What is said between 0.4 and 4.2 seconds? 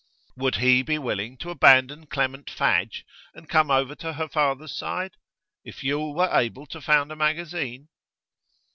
he be willing to abandon Clement Fadge, and come over to